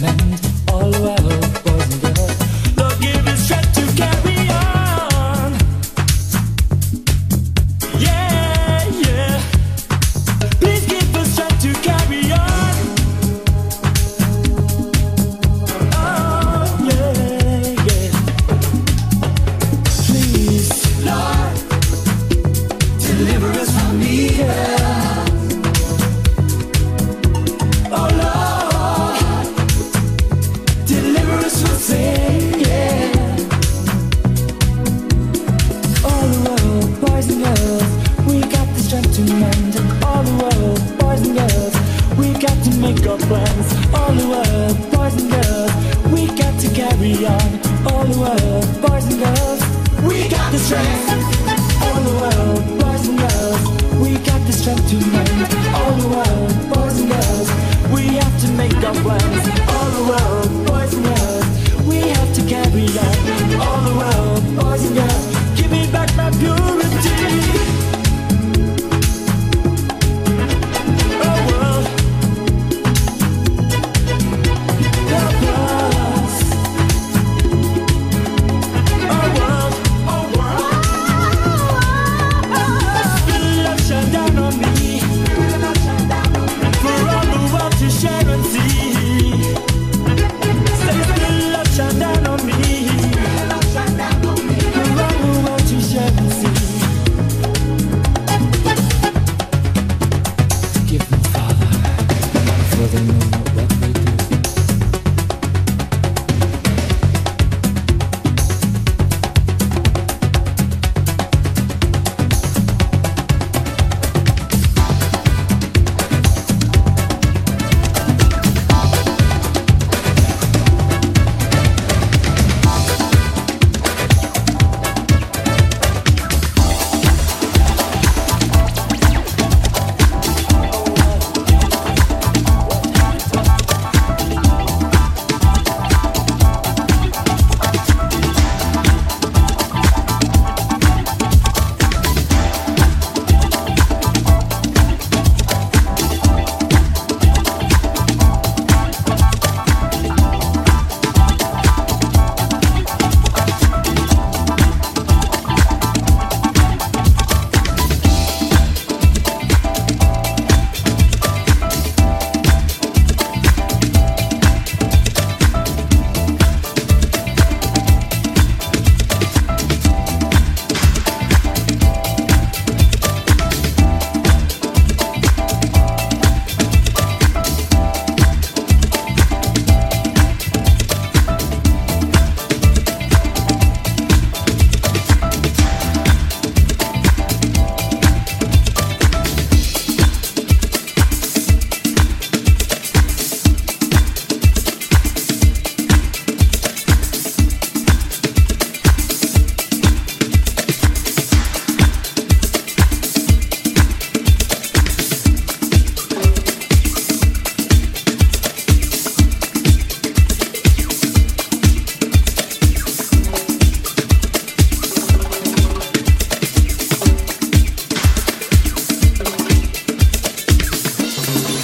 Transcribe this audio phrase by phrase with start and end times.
[0.00, 0.47] Oh,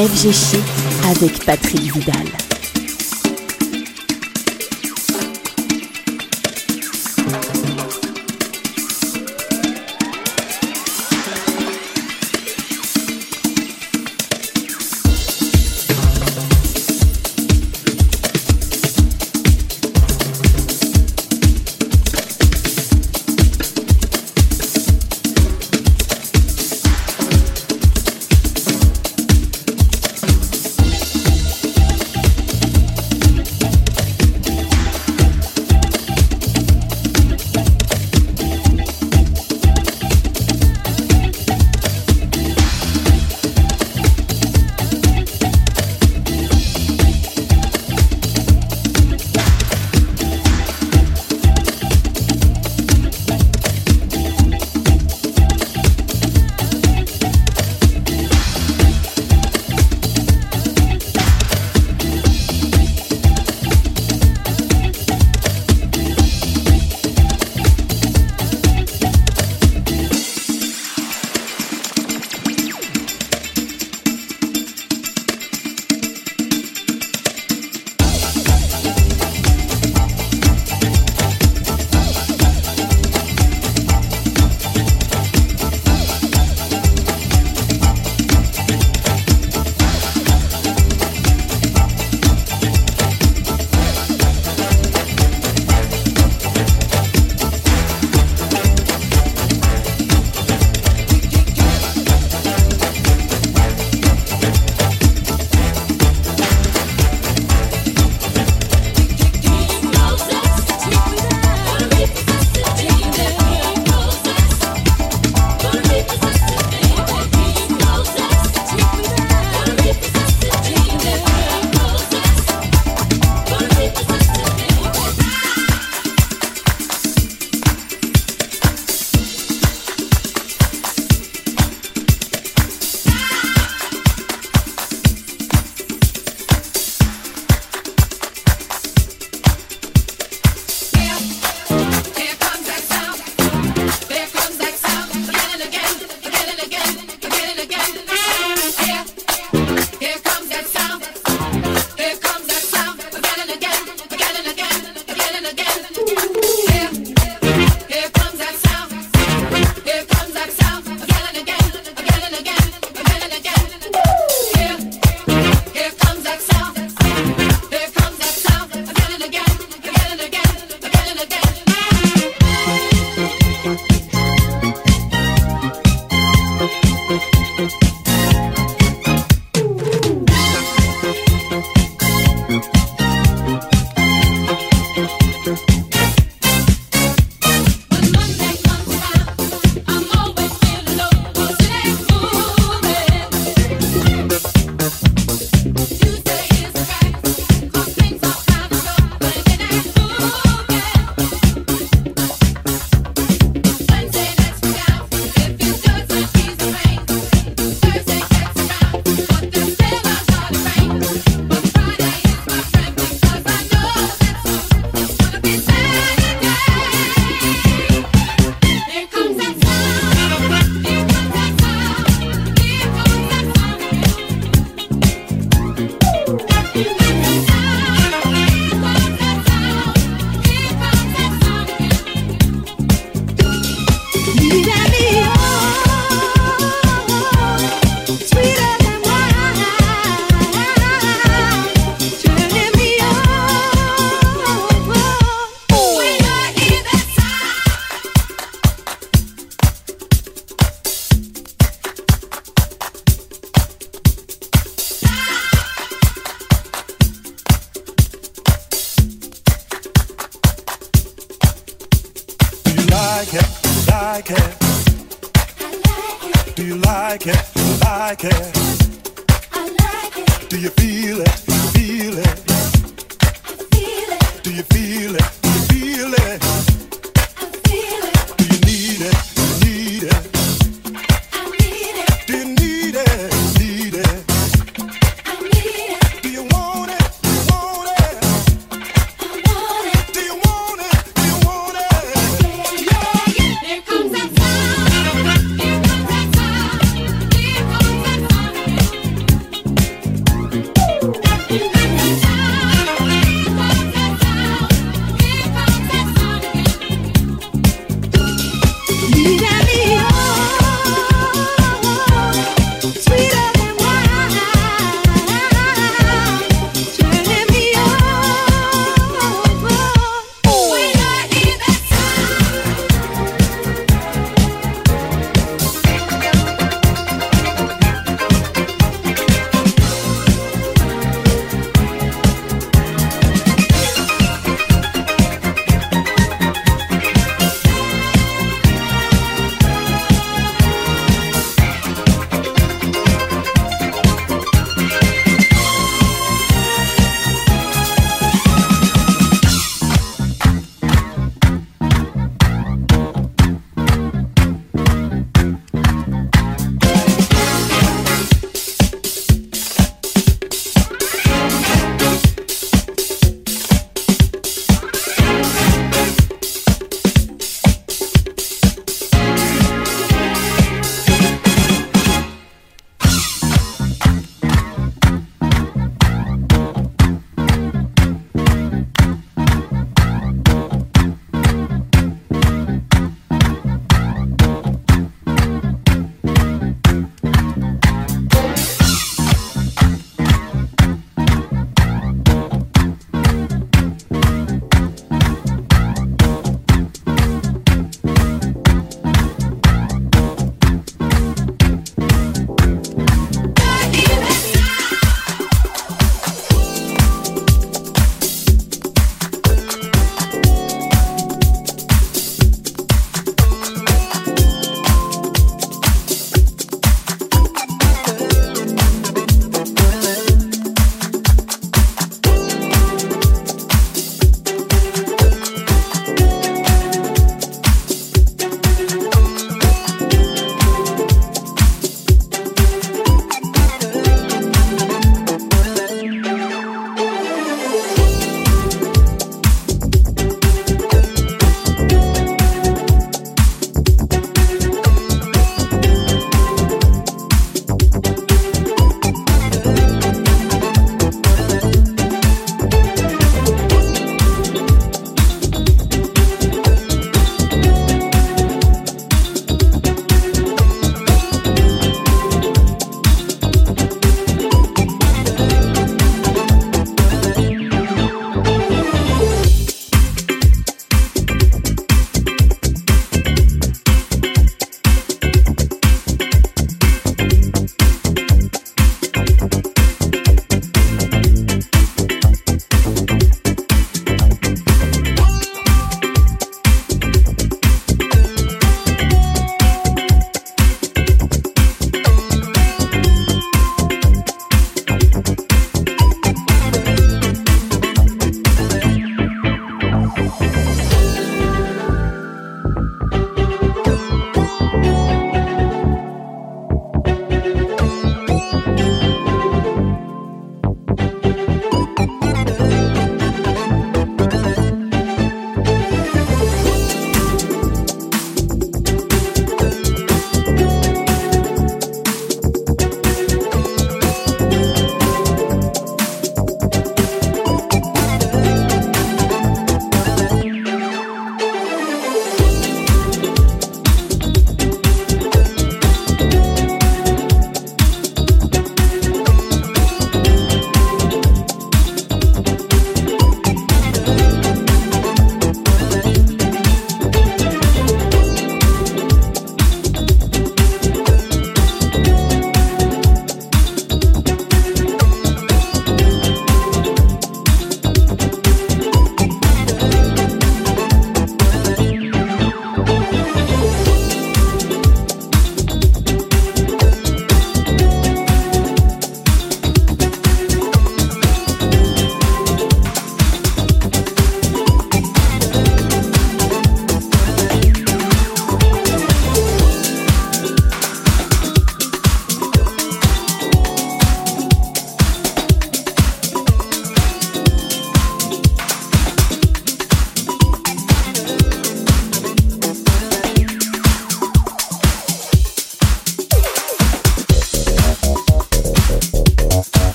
[0.00, 0.64] FG Chic
[1.10, 2.49] avec Patrick Vidal.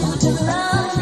[0.00, 0.97] Don't love.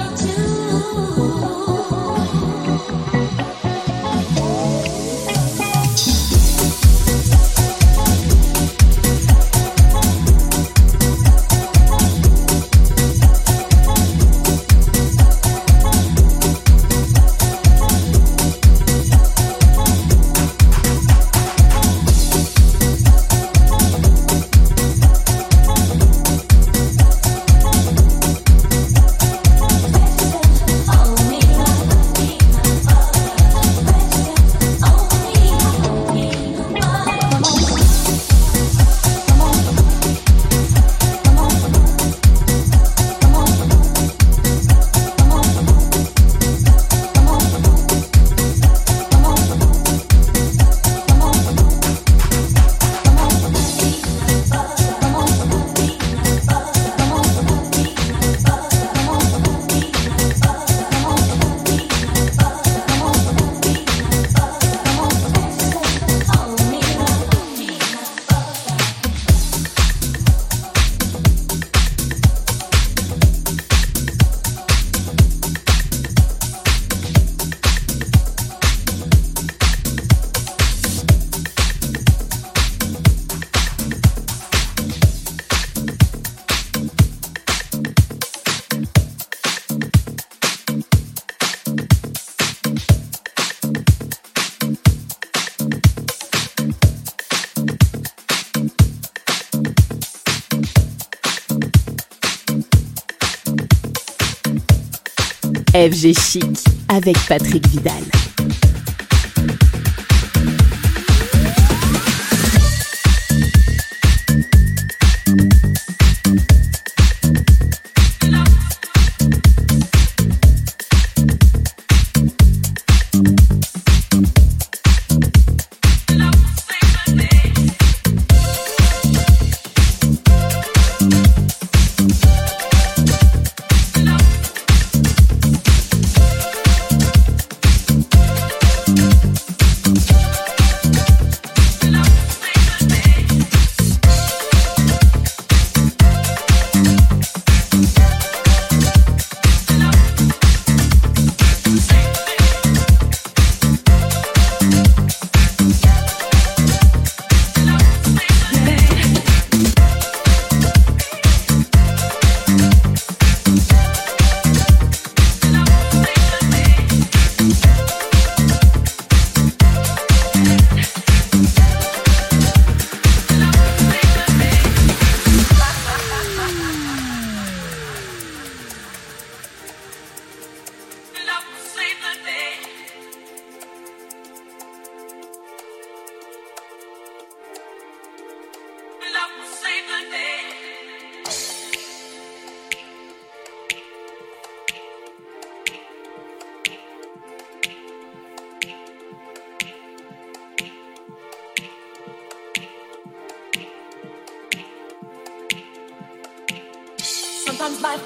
[105.76, 108.15] FG Chic avec Patrick Vidal.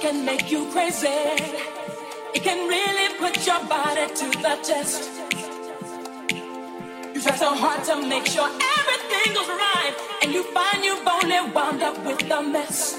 [0.00, 1.08] Can make you crazy.
[2.32, 5.10] It can really put your body to the test.
[7.14, 11.52] You try so hard to make sure everything goes right, and you find you've only
[11.52, 12.96] wound up with a mess.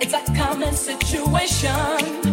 [0.00, 2.27] It's a common situation,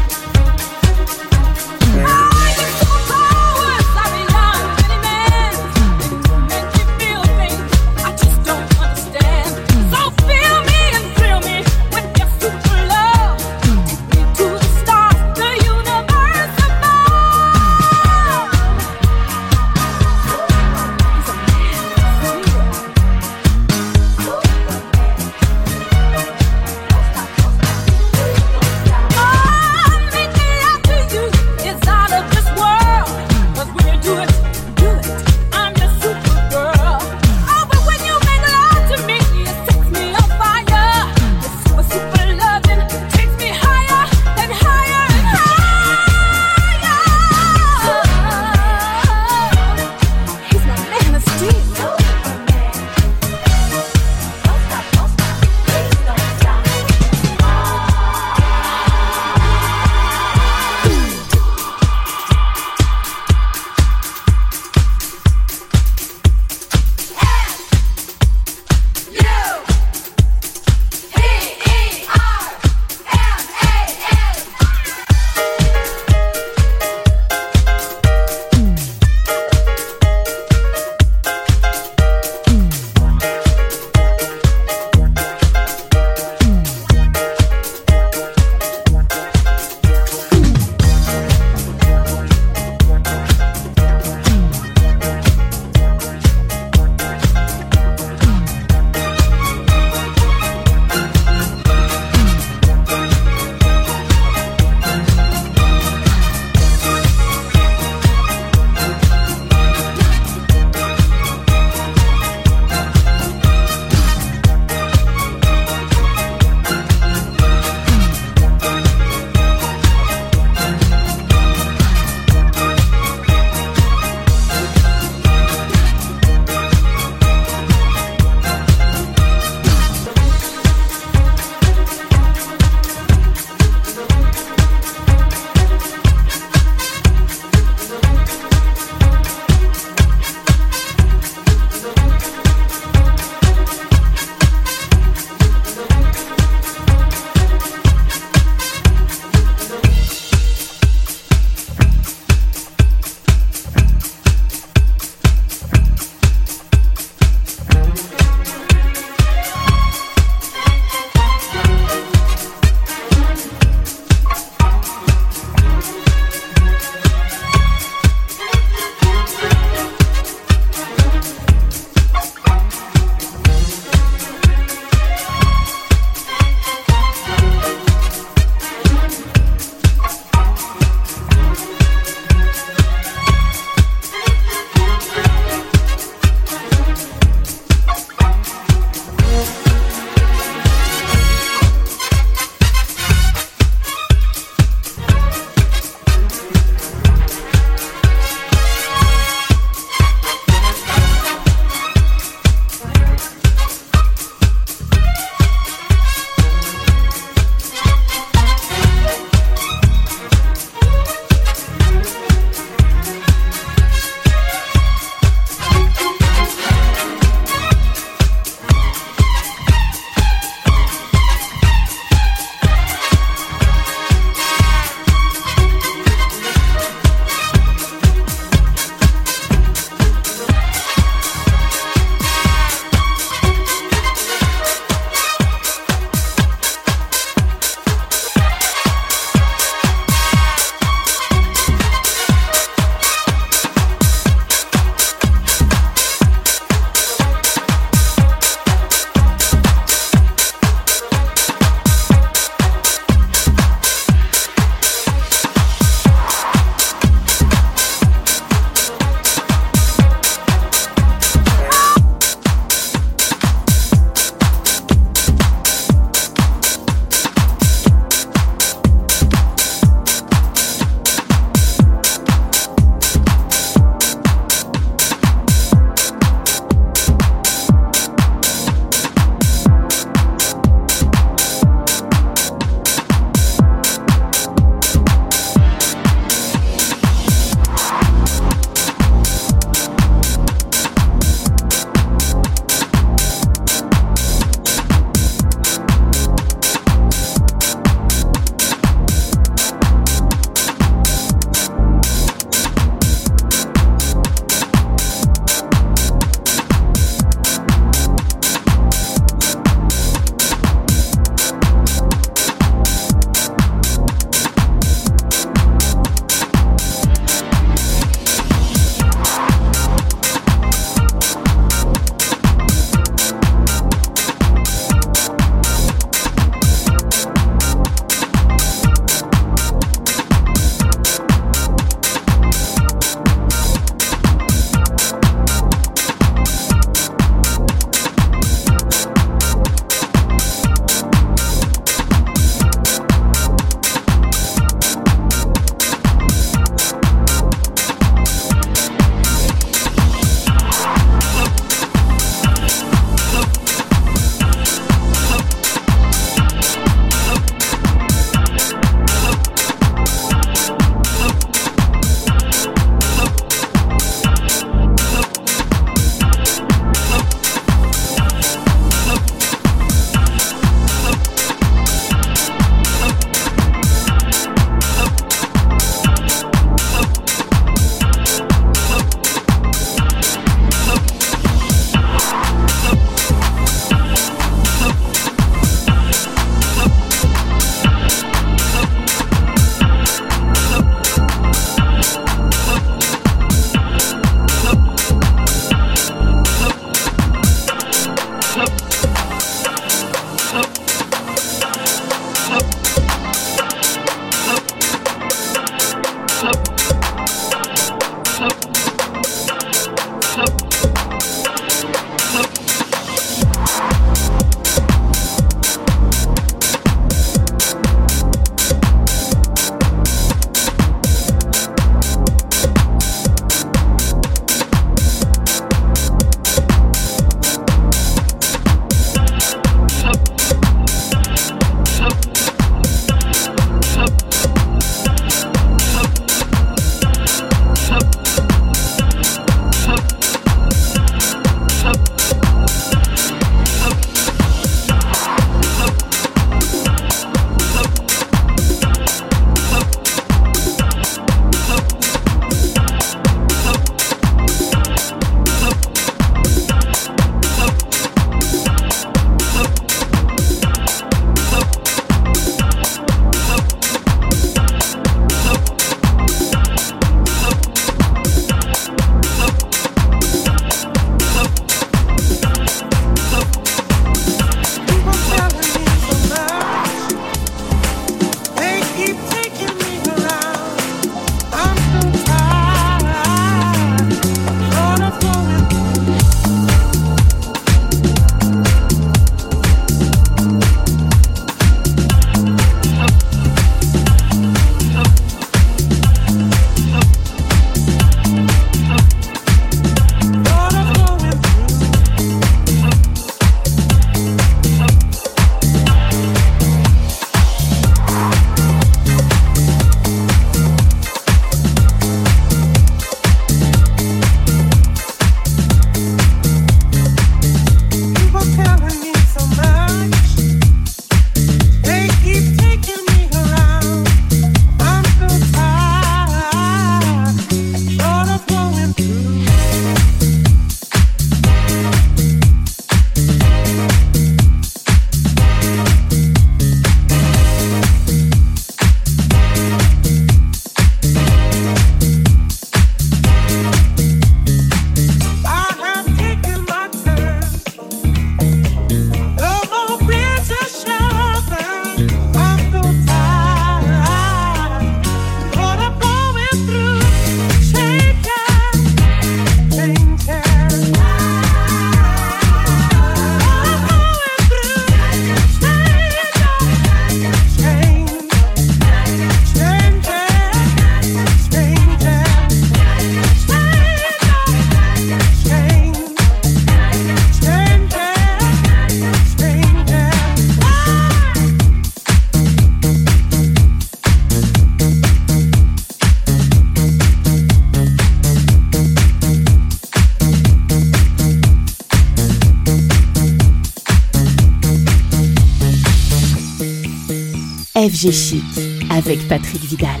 [598.02, 598.42] FG Chic
[598.90, 600.00] avec Patrick Vidal.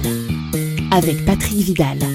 [0.90, 2.11] Avec Patrick Vidal.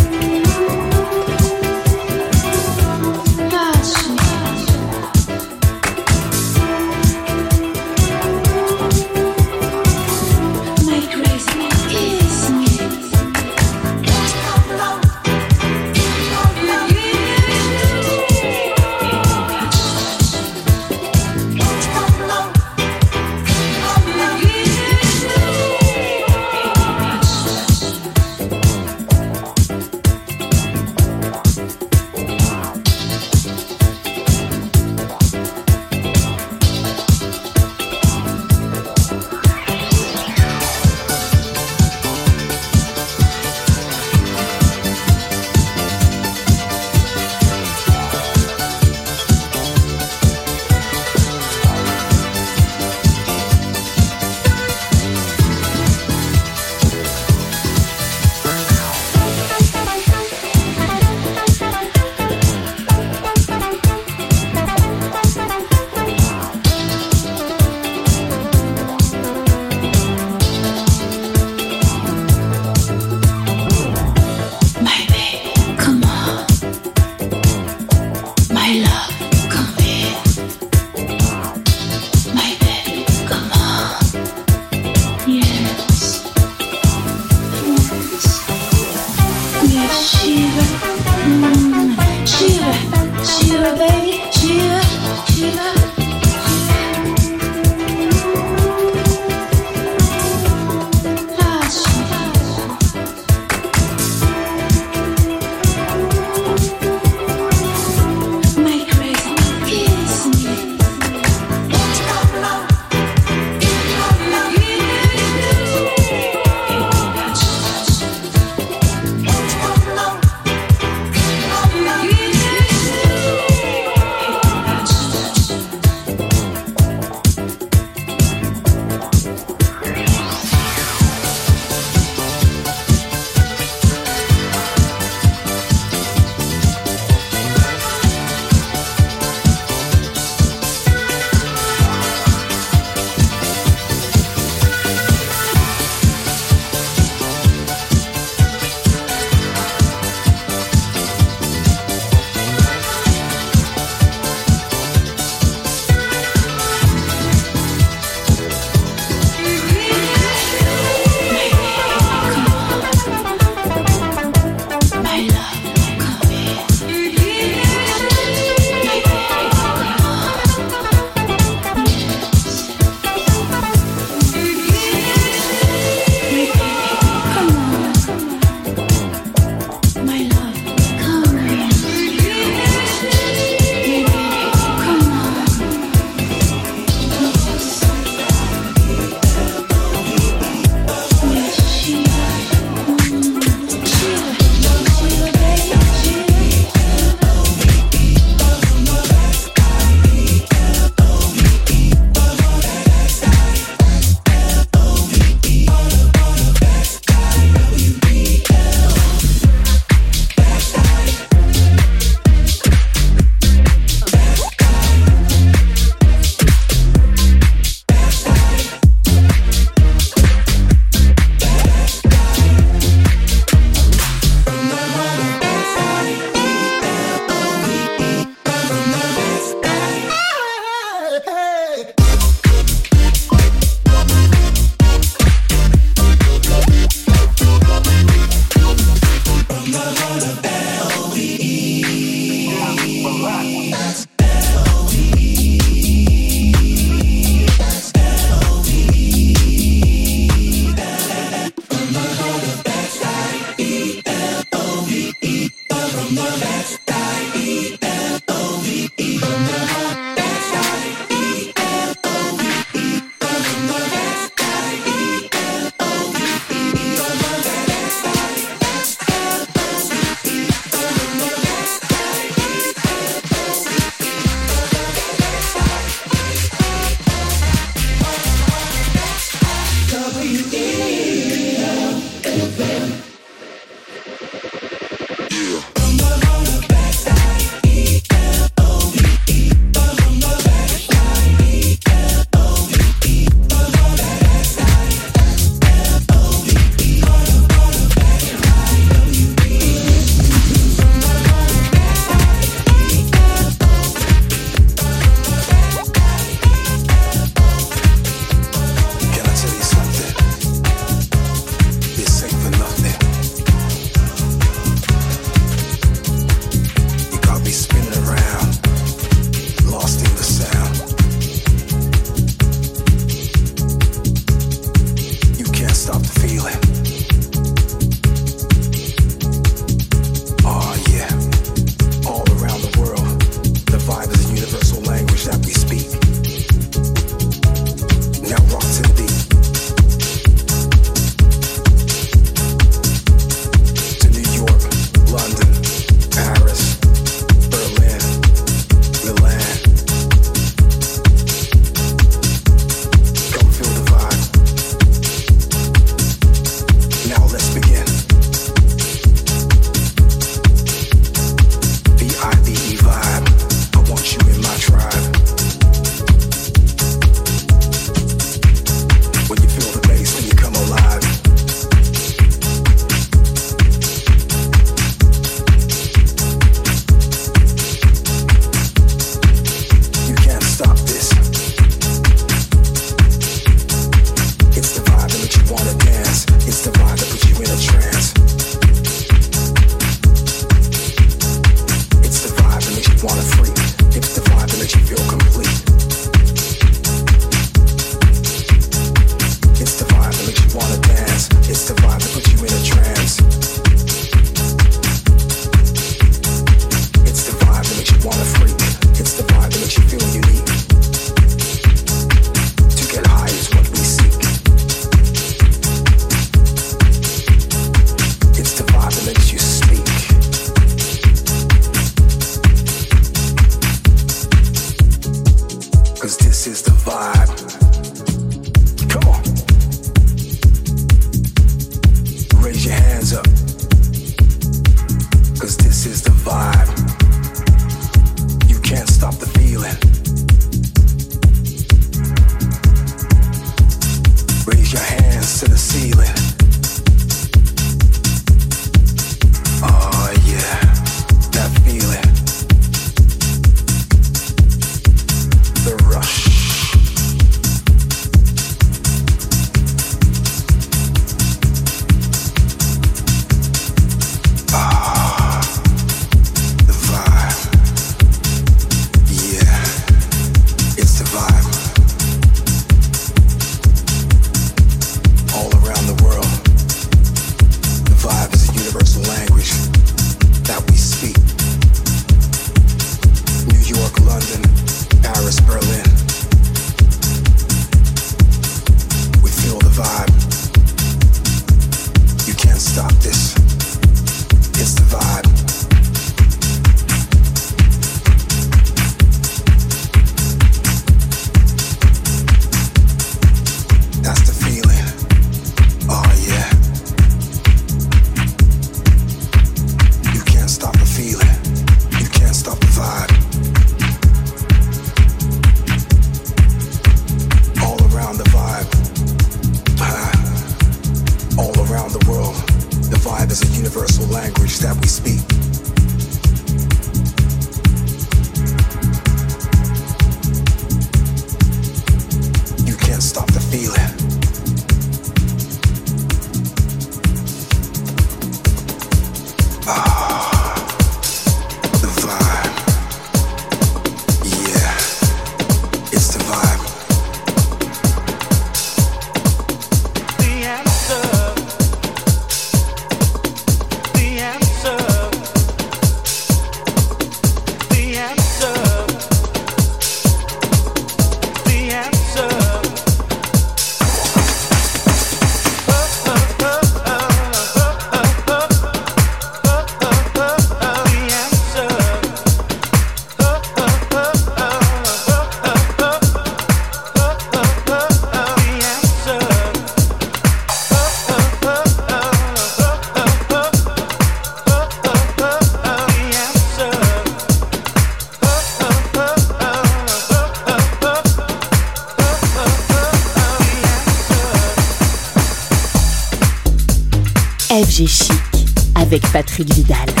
[598.75, 600.00] Avec Patrick Vidal.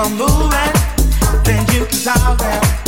[0.00, 0.72] On moving,
[1.44, 2.79] then you can solve